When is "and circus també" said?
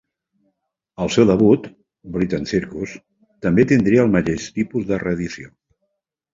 2.39-3.69